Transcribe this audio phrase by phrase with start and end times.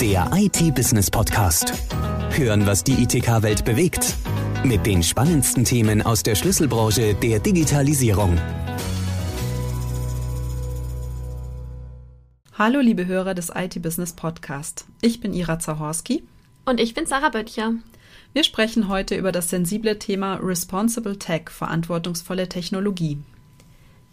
[0.00, 1.74] Der IT-Business-Podcast.
[2.30, 4.16] Hören, was die ITK-Welt bewegt.
[4.64, 8.38] Mit den spannendsten Themen aus der Schlüsselbranche der Digitalisierung.
[12.54, 14.86] Hallo, liebe Hörer des IT-Business-Podcast.
[15.02, 16.22] Ich bin Ira Zahorski.
[16.64, 17.74] Und ich bin Sarah Böttcher.
[18.32, 23.18] Wir sprechen heute über das sensible Thema Responsible Tech, verantwortungsvolle Technologie.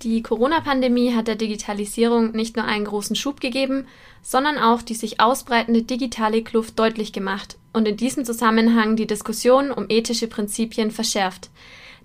[0.04, 3.88] Die Corona-Pandemie hat der Digitalisierung nicht nur einen großen Schub gegeben,
[4.22, 9.72] sondern auch die sich ausbreitende digitale Kluft deutlich gemacht und in diesem Zusammenhang die Diskussion
[9.72, 11.50] um ethische Prinzipien verschärft.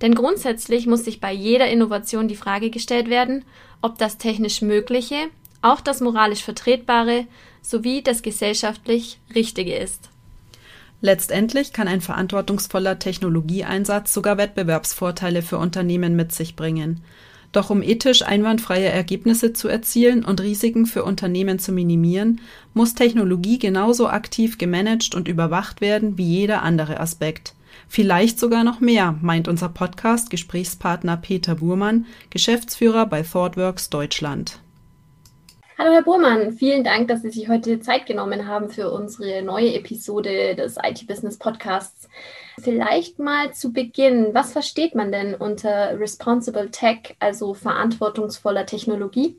[0.00, 3.44] Denn grundsätzlich muss sich bei jeder Innovation die Frage gestellt werden,
[3.82, 5.28] ob das technisch Mögliche,
[5.60, 7.26] auch das moralisch Vertretbare
[7.60, 10.08] sowie das gesellschaftlich Richtige ist.
[11.02, 17.02] Letztendlich kann ein verantwortungsvoller Technologieeinsatz sogar Wettbewerbsvorteile für Unternehmen mit sich bringen.
[17.52, 22.40] Doch um ethisch einwandfreie Ergebnisse zu erzielen und Risiken für Unternehmen zu minimieren,
[22.72, 27.54] muss Technologie genauso aktiv gemanagt und überwacht werden wie jeder andere Aspekt.
[27.88, 34.58] Vielleicht sogar noch mehr, meint unser Podcast-Gesprächspartner Peter Burmann, Geschäftsführer bei ThoughtWorks Deutschland.
[35.76, 39.74] Hallo Herr Burmann, vielen Dank, dass Sie sich heute Zeit genommen haben für unsere neue
[39.74, 42.08] Episode des IT-Business Podcasts.
[42.60, 49.36] Vielleicht mal zu Beginn, was versteht man denn unter Responsible Tech, also verantwortungsvoller Technologie?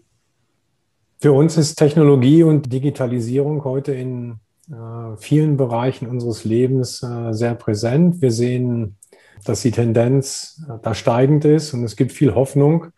[1.19, 7.56] Für uns ist Technologie und Digitalisierung heute in äh, vielen Bereichen unseres Lebens äh, sehr
[7.56, 8.22] präsent.
[8.22, 8.97] Wir sehen,
[9.45, 12.91] dass die Tendenz äh, da steigend ist und es gibt viel Hoffnung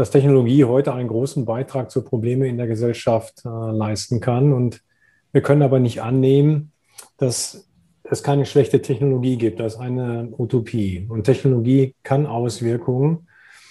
[0.00, 4.54] dass Technologie heute einen großen Beitrag zu Probleme in der Gesellschaft äh, leisten kann.
[4.54, 4.82] Und
[5.30, 6.72] wir können aber nicht annehmen,
[7.18, 7.68] dass
[8.10, 9.60] es keine schlechte Technologie gibt.
[9.60, 11.06] Das ist eine Utopie.
[11.08, 13.28] Und Technologie kann Auswirkungen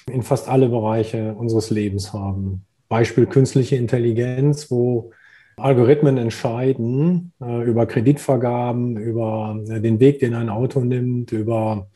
[0.10, 2.66] in fast alle Bereiche unseres Lebens haben.
[2.88, 5.12] Beispiel künstliche Intelligenz, wo
[5.58, 11.88] Algorithmen entscheiden äh, über Kreditvergaben, über äh, den Weg, den ein Auto nimmt, über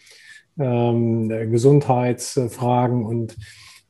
[0.60, 3.38] ähm, Gesundheitsfragen und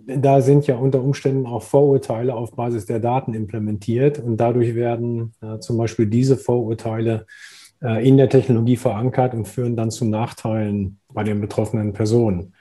[0.06, 5.34] da sind ja unter Umständen auch Vorurteile auf Basis der Daten implementiert und dadurch werden
[5.42, 7.53] äh, zum Beispiel diese Vorurteile äh,
[7.84, 12.54] in der Technologie verankert und führen dann zu Nachteilen bei den betroffenen Personen.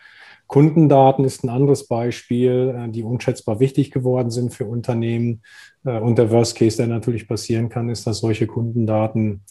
[0.52, 5.40] Kundendaten ist ein anderes Beispiel, äh, die unschätzbar wichtig geworden sind für Unternehmen.
[5.82, 9.44] Äh, und der Worst Case, der natürlich passieren kann, ist, dass solche Kundendaten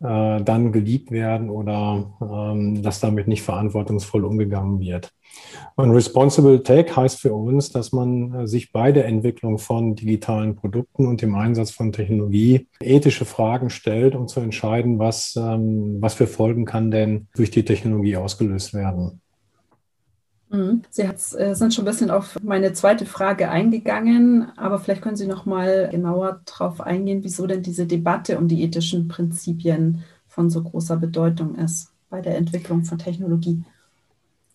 [0.00, 5.12] äh, dann geleakt werden oder ähm, dass damit nicht verantwortungsvoll umgegangen wird.
[5.76, 10.56] Und Responsible Tech heißt für uns, dass man äh, sich bei der Entwicklung von digitalen
[10.56, 16.14] Produkten und dem Einsatz von Technologie ethische Fragen stellt, um zu entscheiden, was, ähm, was
[16.14, 19.20] für Folgen kann denn durch die Technologie ausgelöst werden.
[20.50, 20.82] Mhm.
[20.90, 25.26] Sie äh, sind schon ein bisschen auf meine zweite Frage eingegangen, aber vielleicht können Sie
[25.26, 30.62] noch mal genauer darauf eingehen, wieso denn diese Debatte um die ethischen Prinzipien von so
[30.62, 33.62] großer Bedeutung ist bei der Entwicklung von Technologie.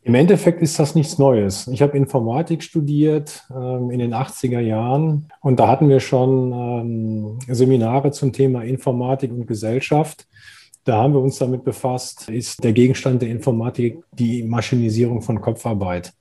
[0.04, 1.68] Im Endeffekt ist das nichts Neues.
[1.68, 7.40] Ich habe Informatik studiert ähm, in den 80er Jahren und da hatten wir schon ähm,
[7.48, 10.28] Seminare zum Thema Informatik und Gesellschaft.
[10.86, 16.14] Da haben wir uns damit befasst, ist der Gegenstand der Informatik die Maschinisierung von Kopfarbeit.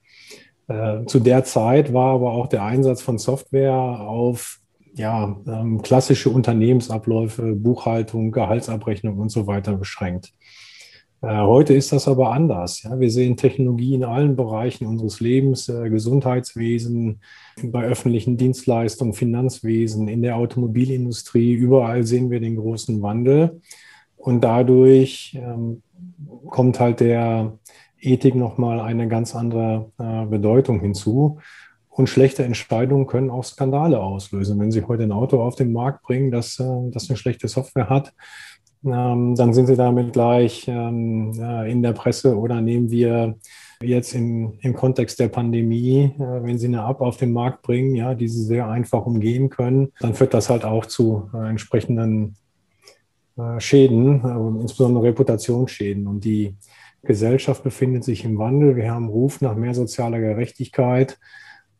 [0.67, 4.59] Äh, zu der Zeit war aber auch der Einsatz von Software auf
[4.95, 10.33] ja, ähm, klassische Unternehmensabläufe, Buchhaltung, Gehaltsabrechnung und so weiter beschränkt.
[11.21, 12.81] Äh, heute ist das aber anders.
[12.81, 12.99] Ja.
[12.99, 17.21] Wir sehen Technologie in allen Bereichen unseres Lebens, äh, Gesundheitswesen,
[17.61, 21.53] bei öffentlichen Dienstleistungen, Finanzwesen, in der Automobilindustrie.
[21.53, 23.61] Überall sehen wir den großen Wandel.
[24.25, 25.83] Und dadurch ähm,
[26.49, 27.59] kommt halt der
[27.99, 31.37] Ethik nochmal eine ganz andere äh, Bedeutung hinzu.
[31.89, 34.59] Und schlechte Entscheidungen können auch Skandale auslösen.
[34.59, 37.87] Wenn Sie heute ein Auto auf den Markt bringen, das, äh, das eine schlechte Software
[37.87, 38.15] hat,
[38.83, 43.35] ähm, dann sind Sie damit gleich ähm, äh, in der Presse oder nehmen wir
[43.79, 47.93] jetzt im, im Kontext der Pandemie, äh, wenn Sie eine App auf den Markt bringen,
[47.93, 52.35] ja, die Sie sehr einfach umgehen können, dann führt das halt auch zu äh, entsprechenden
[53.59, 56.07] Schäden, äh, insbesondere Reputationsschäden.
[56.07, 56.55] Und die
[57.03, 58.75] Gesellschaft befindet sich im Wandel.
[58.75, 61.19] Wir haben Ruf nach mehr sozialer Gerechtigkeit.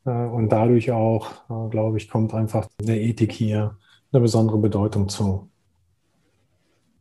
[0.06, 1.32] Äh, und dadurch auch,
[1.70, 3.78] glaube ich, kommt einfach der Ethik hier
[4.12, 5.50] eine besondere Bedeutung zu.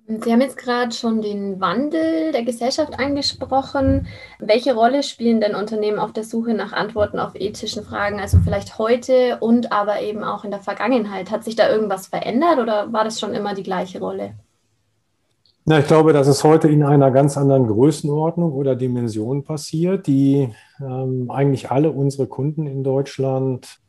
[0.06, 4.06] Sie haben jetzt gerade schon den Wandel der Gesellschaft angesprochen.
[4.38, 8.76] Welche Rolle spielen denn Unternehmen auf der Suche nach Antworten auf ethischen Fragen, also vielleicht
[8.76, 11.31] heute und aber eben auch in der Vergangenheit?
[11.31, 14.34] Hat sich da irgendwas verändert oder war das schon immer die gleiche Rolle?
[15.66, 20.06] Na, ich glaube, dass es heute in einer ganz anderen Größenordnung oder Dimension passiert.
[20.06, 23.81] Die ähm, eigentlich alle unsere Kunden in Deutschland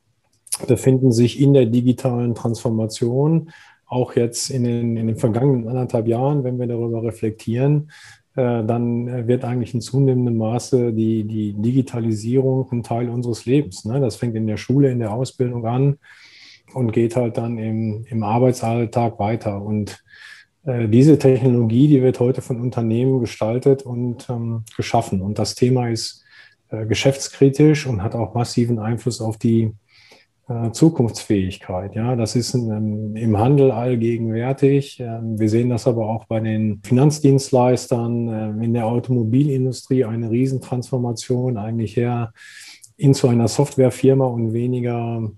[0.68, 3.52] befinden sich in der digitalen Transformation
[3.88, 7.92] auch jetzt in den, in den vergangenen anderthalb Jahren, wenn wir darüber reflektieren,
[8.36, 13.84] äh, dann wird eigentlich in zunehmendem Maße die, die Digitalisierung ein Teil unseres Lebens.
[13.84, 14.00] Ne?
[14.00, 15.98] Das fängt in der Schule, in der Ausbildung an
[16.74, 19.62] und geht halt dann im, im Arbeitsalltag weiter.
[19.62, 19.96] Und äh,
[20.68, 25.22] diese Technologie, die wird heute von Unternehmen gestaltet und ähm, geschaffen.
[25.22, 26.26] Und das Thema ist
[26.70, 29.72] äh, geschäftskritisch und hat auch massiven Einfluss auf die
[30.48, 31.96] äh, Zukunftsfähigkeit.
[31.96, 35.00] Ja, das ist in, im Handel allgegenwärtig.
[35.00, 38.28] Ähm, wir sehen das aber auch bei den Finanzdienstleistern,
[38.62, 42.34] äh, in der Automobilindustrie eine Riesentransformation eigentlich her
[42.98, 45.32] hin zu einer Softwarefirma und weniger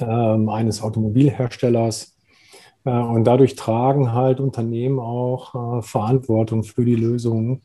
[0.00, 2.16] ähm, eines Automobilherstellers.
[2.84, 7.62] Äh, und dadurch tragen halt Unternehmen auch äh, Verantwortung für die Lösungen,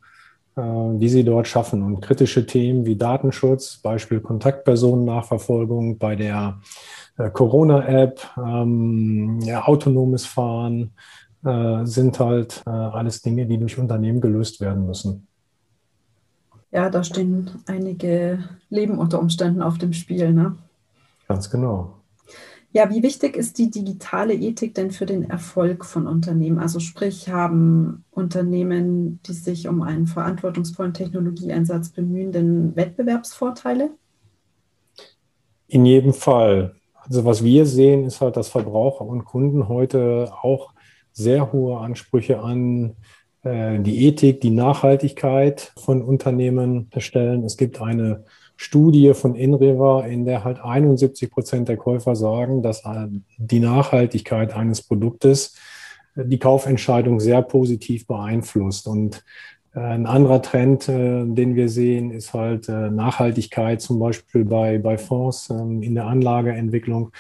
[0.56, 0.62] äh,
[0.98, 1.84] die sie dort schaffen.
[1.84, 6.60] Und kritische Themen wie Datenschutz, Beispiel Kontaktpersonennachverfolgung bei der
[7.32, 10.92] Corona-App, ähm, ja, autonomes Fahren,
[11.84, 15.28] sind halt alles Dinge, die durch Unternehmen gelöst werden müssen.
[16.72, 18.40] Ja, da stehen einige
[18.72, 20.56] Leben unter Umständen auf dem Spiel, ne?
[21.28, 21.94] Ganz genau.
[22.76, 26.60] Ja, wie wichtig ist die digitale Ethik denn für den Erfolg von Unternehmen?
[26.60, 33.92] Also sprich, haben Unternehmen, die sich um einen verantwortungsvollen Technologieeinsatz bemühen, denn Wettbewerbsvorteile?
[35.68, 36.76] In jedem Fall.
[36.96, 40.74] Also was wir sehen, ist halt, dass Verbraucher und Kunden heute auch
[41.14, 42.98] sehr hohe Ansprüche an
[43.44, 47.46] äh, die Ethik, die Nachhaltigkeit von Unternehmen stellen.
[47.46, 48.26] Es gibt eine
[48.58, 52.84] Studie von InRiver, in der halt 71 Prozent der Käufer sagen, dass
[53.38, 55.56] die Nachhaltigkeit eines Produktes
[56.16, 58.88] äh, die Kaufentscheidung sehr positiv beeinflusst.
[58.88, 59.24] Und
[59.74, 64.98] äh, ein anderer Trend, äh, den wir sehen, ist halt Nachhaltigkeit, zum Beispiel bei, bei
[64.98, 67.12] Fonds ähm, in der Anlageentwicklung.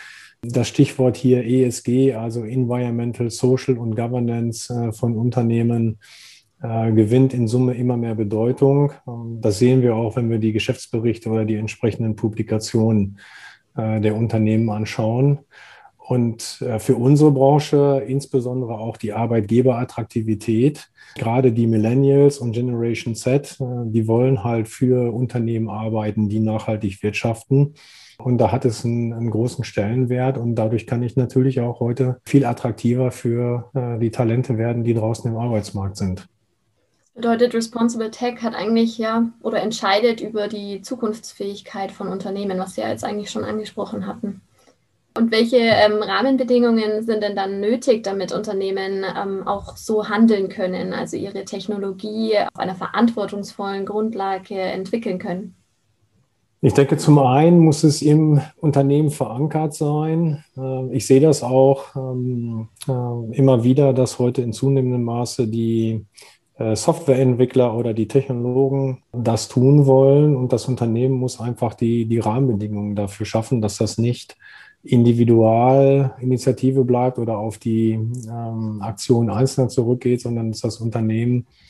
[0.41, 5.97] Das Stichwort hier ESG, also Environmental, Social und Governance von Unternehmen,
[6.61, 8.93] äh, gewinnt in Summe immer mehr Bedeutung.
[9.07, 13.19] Ähm, das sehen wir auch, wenn wir die Geschäftsberichte oder die entsprechenden Publikationen
[13.75, 15.39] äh, der Unternehmen anschauen.
[15.97, 20.89] Und äh, für unsere Branche insbesondere auch die Arbeitgeberattraktivität.
[21.15, 27.73] Gerade die Millennials und Generation Z, die wollen halt für Unternehmen arbeiten, die nachhaltig wirtschaften.
[28.17, 32.19] Und da hat es einen, einen, großen Stellenwert und dadurch kann ich natürlich auch heute
[32.25, 33.71] viel attraktiver für
[34.01, 36.27] die Talente werden, die draußen im Arbeitsmarkt sind.
[37.15, 42.81] Bedeutet, Responsible Tech hat eigentlich ja oder entscheidet über die Zukunftsfähigkeit von Unternehmen, was Sie
[42.81, 44.41] ja jetzt eigentlich schon angesprochen hatten.
[45.17, 50.91] Und welche ähm, Rahmenbedingungen sind denn dann nötig, damit Unternehmen ähm, auch so handeln können,
[50.91, 55.55] also ihre Technologie auf einer verantwortungsvollen Grundlage entwickeln können?
[56.59, 60.43] Ich denke, zum einen muss es im Unternehmen verankert sein.
[60.57, 66.05] Ähm, ich sehe das auch ähm, äh, immer wieder, dass heute in zunehmendem Maße die
[66.57, 70.35] Softwareentwickler oder die Technologen das tun wollen.
[70.35, 74.37] Und das Unternehmen muss einfach die, die Rahmenbedingungen dafür schaffen, dass das nicht
[74.83, 81.64] Individualinitiative bleibt oder auf die ähm, Aktion Einzelner zurückgeht, sondern dass das Unternehmen äh,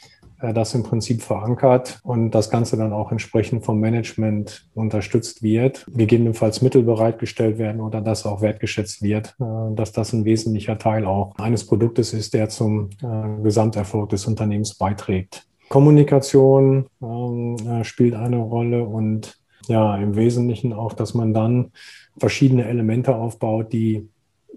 [0.53, 6.61] das im Prinzip verankert und das Ganze dann auch entsprechend vom Management unterstützt wird, gegebenenfalls
[6.61, 11.35] Mittel bereitgestellt werden oder dass auch wertgeschätzt wird, äh, dass das ein wesentlicher Teil auch
[11.37, 15.47] eines Produktes ist, der zum äh, Gesamterfolg des Unternehmens beiträgt.
[15.69, 21.71] Kommunikation ähm, spielt eine Rolle und ja, im Wesentlichen auch, dass man dann
[22.17, 24.07] verschiedene Elemente aufbaut, die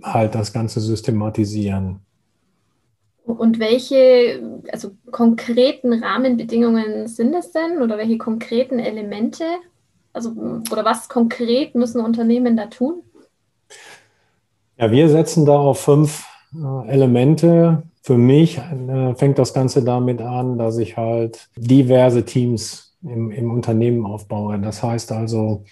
[0.02, 2.00] halt das Ganze systematisieren.
[3.34, 9.44] Und welche, also konkreten Rahmenbedingungen sind es denn oder welche konkreten Elemente?
[10.14, 10.30] Also,
[10.72, 13.02] oder was konkret müssen Unternehmen da tun?
[14.78, 17.82] Ja, wir setzen da auf fünf äh, Elemente.
[18.02, 23.50] Für mich äh, fängt das Ganze damit an, dass ich halt diverse Teams im, im
[23.50, 24.58] Unternehmen aufbaue.
[24.58, 25.64] Das heißt also,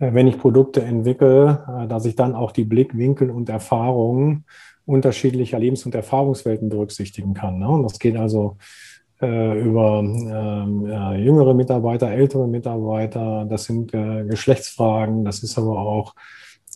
[0.00, 4.44] äh, wenn ich Produkte entwickle, dass ich dann auch die Blickwinkel und Erfahrungen
[4.86, 7.58] unterschiedlicher Lebens- und Erfahrungswelten berücksichtigen kann.
[7.58, 7.68] Ne?
[7.68, 8.56] Und das geht also
[9.20, 15.78] äh, über ähm, ja, jüngere Mitarbeiter, ältere Mitarbeiter, das sind äh, Geschlechtsfragen, das ist aber
[15.78, 16.14] auch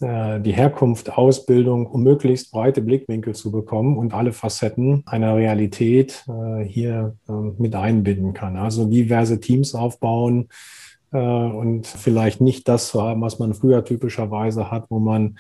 [0.01, 6.25] äh, die Herkunft, Ausbildung, um möglichst breite Blickwinkel zu bekommen und alle Facetten einer Realität
[6.29, 8.57] äh, hier äh, mit einbinden kann.
[8.57, 14.71] Also diverse Teams aufbauen, äh, und vielleicht nicht das zu haben, was man früher typischerweise
[14.71, 15.39] hat, wo man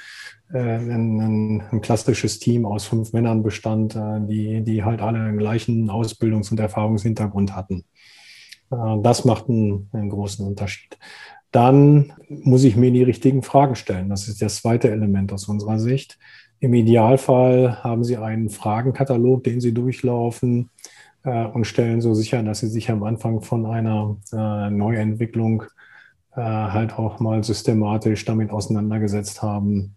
[0.52, 5.36] äh, ein, ein, klassisches Team aus fünf Männern bestand, äh, die, die halt alle den
[5.36, 7.84] gleichen Ausbildungs- und Erfahrungshintergrund hatten.
[8.70, 10.96] Äh, das macht einen, einen großen Unterschied.
[11.50, 14.08] Dann muss ich mir die richtigen Fragen stellen.
[14.08, 16.18] Das ist das zweite Element aus unserer Sicht.
[16.60, 20.70] Im Idealfall haben Sie einen Fragenkatalog, den Sie durchlaufen
[21.24, 25.64] äh, und stellen so sicher, dass Sie sich am Anfang von einer äh, Neuentwicklung
[26.34, 29.96] äh, halt auch mal systematisch damit auseinandergesetzt haben,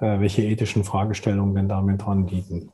[0.00, 2.72] äh, welche ethischen Fragestellungen denn damit dran liegen.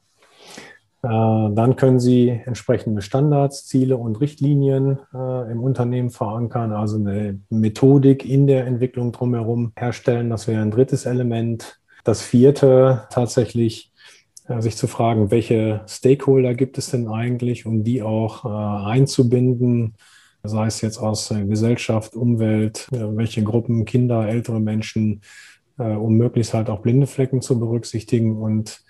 [1.05, 7.41] Äh, dann können Sie entsprechende Standards, Ziele und Richtlinien äh, im Unternehmen verankern, also eine
[7.51, 10.31] Methodik in der Entwicklung drumherum herstellen.
[10.31, 11.79] Das wäre ein drittes Element.
[12.05, 13.93] Das vierte tatsächlich
[14.59, 19.95] sich zu fragen, welche Stakeholder gibt es denn eigentlich, um die auch äh, einzubinden,
[20.43, 25.23] sei es jetzt aus äh, Gesellschaft, Umwelt, äh, welche Gruppen, Kinder, ältere Menschen,
[25.77, 28.85] um möglichst halt auch blinde Flecken zu berücksichtigen und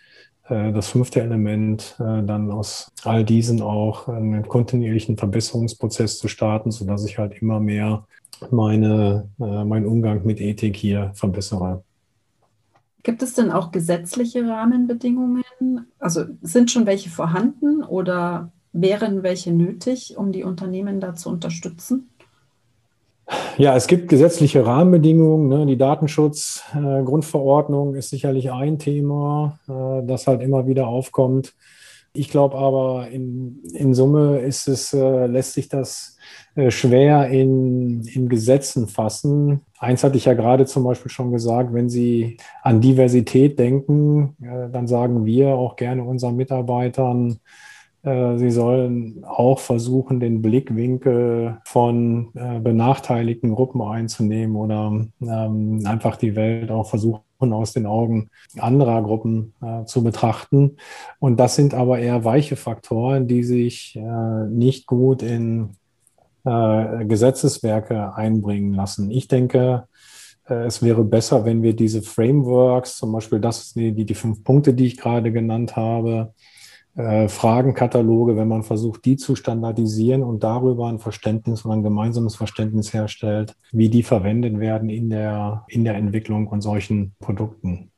[0.48, 6.70] äh, das fünfte Element, äh, dann aus all diesen auch einen kontinuierlichen Verbesserungsprozess zu starten,
[6.70, 8.06] sodass ich halt immer mehr
[8.50, 11.82] meine, äh, meinen Umgang mit Ethik hier verbessere.
[13.04, 15.44] Gibt es denn auch gesetzliche Rahmenbedingungen?
[15.98, 22.08] Also sind schon welche vorhanden oder wären welche nötig, um die Unternehmen da zu unterstützen?
[23.58, 25.48] Ja, es gibt gesetzliche Rahmenbedingungen.
[25.48, 25.66] Ne?
[25.66, 31.52] Die Datenschutzgrundverordnung äh, ist sicherlich ein Thema, äh, das halt immer wieder aufkommt.
[32.16, 36.16] Ich glaube aber, in, in Summe ist es, äh, lässt sich das
[36.54, 39.62] äh, schwer in, in Gesetzen fassen.
[39.80, 44.70] Eins hatte ich ja gerade zum Beispiel schon gesagt, wenn Sie an Diversität denken, äh,
[44.70, 47.40] dann sagen wir auch gerne unseren Mitarbeitern,
[48.04, 56.16] äh, sie sollen auch versuchen, den Blickwinkel von äh, benachteiligten Gruppen einzunehmen oder ähm, einfach
[56.16, 60.76] die Welt auch versuchen, aus den Augen anderer Gruppen äh, zu betrachten.
[61.18, 63.98] Und das sind aber eher weiche Faktoren, die sich
[64.48, 65.76] nicht gut in
[66.44, 69.10] Gesetzeswerke einbringen lassen.
[69.10, 69.88] Ich denke,
[70.46, 74.86] es wäre besser, wenn wir diese Frameworks, zum Beispiel das, die, die fünf Punkte, die
[74.86, 76.34] ich gerade genannt habe,
[76.96, 82.36] äh, Fragenkataloge, wenn man versucht, die zu standardisieren und darüber ein Verständnis und ein gemeinsames
[82.36, 87.90] Verständnis herstellt, wie die verwendet werden in der, in der Entwicklung von solchen Produkten.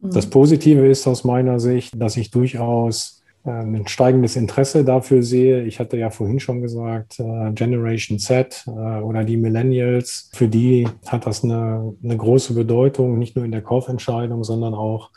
[0.00, 0.10] Mhm.
[0.10, 5.62] Das Positive ist aus meiner Sicht, dass ich durchaus äh, ein steigendes Interesse dafür sehe.
[5.62, 11.26] Ich hatte ja vorhin schon gesagt, äh, Generation Z oder die Millennials, für die hat
[11.26, 15.10] das eine, eine große Bedeutung, nicht nur in der Kaufentscheidung, sondern auch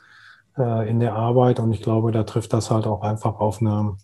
[0.60, 1.60] äh, in der Arbeit.
[1.60, 3.98] Und ich glaube, da trifft das halt auch einfach auf eine,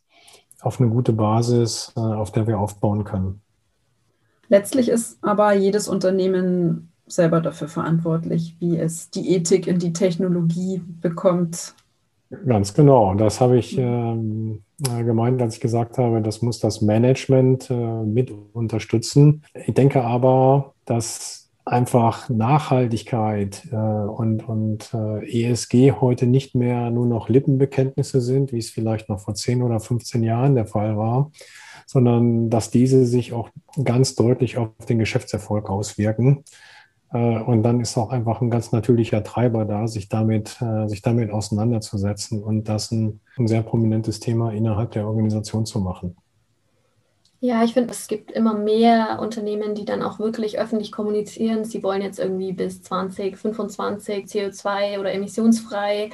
[0.61, 3.41] auf eine gute Basis, äh, auf der wir aufbauen können.
[4.47, 10.81] Letztlich ist aber jedes Unternehmen selber dafür verantwortlich, wie es die Ethik in die Technologie
[11.01, 11.73] bekommt.
[12.45, 13.13] Ganz genau.
[13.13, 18.03] Das habe ich ähm, äh, gemeint, als ich gesagt habe, das muss das Management äh,
[18.03, 19.43] mit unterstützen.
[19.53, 27.07] Ich denke aber, dass einfach Nachhaltigkeit äh, und, und äh, ESG heute nicht mehr nur
[27.07, 31.31] noch Lippenbekenntnisse sind, wie es vielleicht noch vor 10 oder 15 Jahren der Fall war,
[31.87, 33.49] sondern dass diese sich auch
[33.83, 36.43] ganz deutlich auf den Geschäftserfolg auswirken.
[37.11, 41.01] Äh, und dann ist auch einfach ein ganz natürlicher Treiber da, sich damit, äh, sich
[41.01, 46.15] damit auseinanderzusetzen und das ein, ein sehr prominentes Thema innerhalb der Organisation zu machen.
[47.45, 51.63] Ja, ich finde, es gibt immer mehr Unternehmen, die dann auch wirklich öffentlich kommunizieren.
[51.63, 56.09] Sie wollen jetzt irgendwie bis 2025 CO2 oder emissionsfrei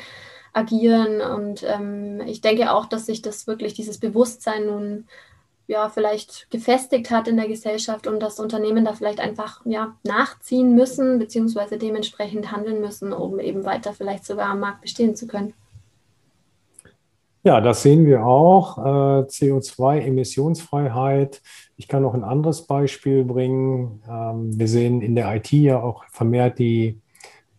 [0.51, 1.21] agieren.
[1.21, 5.07] Und ähm, ich denke auch, dass sich das wirklich, dieses Bewusstsein nun
[5.67, 10.75] ja vielleicht gefestigt hat in der Gesellschaft und dass Unternehmen da vielleicht einfach ja, nachziehen
[10.75, 15.53] müssen, beziehungsweise dementsprechend handeln müssen, um eben weiter vielleicht sogar am Markt bestehen zu können.
[17.43, 18.77] Ja, das sehen wir auch.
[18.77, 21.41] Äh, CO2-Emissionsfreiheit.
[21.75, 24.03] Ich kann noch ein anderes Beispiel bringen.
[24.07, 27.01] Ähm, wir sehen in der IT ja auch vermehrt die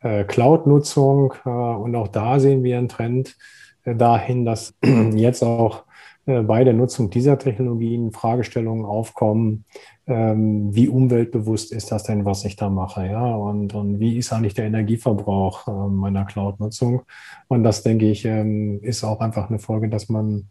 [0.01, 3.37] äh, Cloud-Nutzung äh, und auch da sehen wir einen Trend
[3.85, 4.73] dahin, dass
[5.15, 5.83] jetzt auch
[6.25, 9.65] bei der Nutzung dieser Technologien Fragestellungen aufkommen,
[10.07, 14.33] ähm, wie umweltbewusst ist das denn, was ich da mache, ja, und, und wie ist
[14.33, 17.03] eigentlich der Energieverbrauch äh, meiner Cloud-Nutzung?
[17.49, 20.49] Und das, denke ich, ähm, ist auch einfach eine Folge, dass man,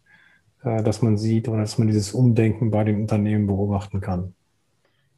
[0.63, 4.33] äh, dass man sieht oder dass man dieses Umdenken bei den Unternehmen beobachten kann.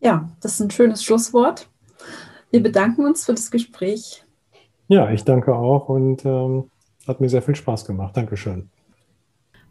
[0.01, 1.69] Ja, das ist ein schönes Schlusswort.
[2.51, 4.23] Wir bedanken uns für das Gespräch.
[4.87, 6.69] Ja, ich danke auch und ähm,
[7.07, 8.15] hat mir sehr viel Spaß gemacht.
[8.15, 8.69] Dankeschön.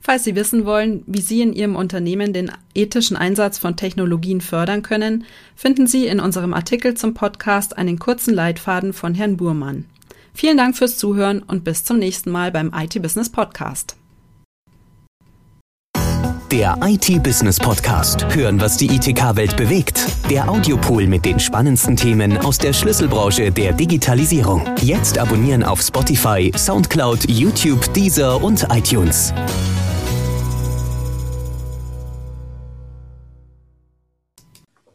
[0.05, 4.83] Falls Sie wissen wollen, wie Sie in Ihrem Unternehmen den ethischen Einsatz von Technologien fördern
[4.83, 9.85] können, finden Sie in unserem Artikel zum Podcast einen kurzen Leitfaden von Herrn Burmann.
[10.35, 13.97] Vielen Dank fürs Zuhören und bis zum nächsten Mal beim IT Business Podcast.
[16.51, 18.27] Der IT-Business Podcast.
[18.35, 20.05] Hören, was die ITK-Welt bewegt.
[20.29, 24.63] Der Audiopool mit den spannendsten Themen aus der Schlüsselbranche der Digitalisierung.
[24.83, 29.33] Jetzt abonnieren auf Spotify, Soundcloud, YouTube, Deezer und iTunes.